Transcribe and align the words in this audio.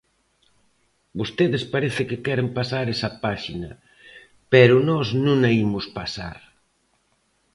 Vostedes 1.19 1.63
parece 1.73 2.01
que 2.09 2.21
queren 2.25 2.47
pasar 2.57 2.85
esa 2.95 3.09
páxina, 3.23 3.69
pero 4.53 4.75
nós 4.89 5.07
non 5.25 5.39
a 5.49 5.51
imos 5.65 5.85
pasar. 5.97 6.37